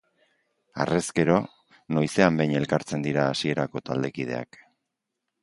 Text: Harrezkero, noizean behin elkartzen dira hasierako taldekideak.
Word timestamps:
Harrezkero, 0.85 1.35
noizean 1.97 2.41
behin 2.41 2.57
elkartzen 2.61 3.05
dira 3.09 3.27
hasierako 3.35 3.85
taldekideak. 3.91 4.61